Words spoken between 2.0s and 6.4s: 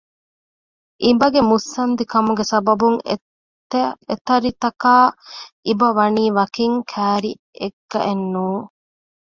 ކަމުގެ ސަބަބުން އެތަރިތަކާ އިނބަވަނީ